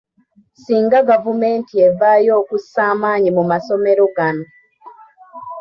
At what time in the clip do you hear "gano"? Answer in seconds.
4.15-4.45